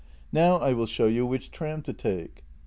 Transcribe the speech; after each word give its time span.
"Now 0.31 0.55
I 0.55 0.73
will 0.73 0.87
show 0.87 1.05
you 1.05 1.27
which 1.27 1.51
tram 1.51 1.83
to 1.83 1.93
take." 1.93 2.43